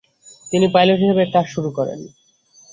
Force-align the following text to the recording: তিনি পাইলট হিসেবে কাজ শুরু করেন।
তিনি 0.53 0.65
পাইলট 0.73 0.97
হিসেবে 1.01 1.23
কাজ 1.33 1.45
শুরু 1.53 1.69
করেন। 1.77 1.99